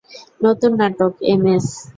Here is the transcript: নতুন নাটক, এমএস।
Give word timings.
নতুন 0.43 0.71
নাটক, 0.79 1.13
এমএস। 1.31 1.65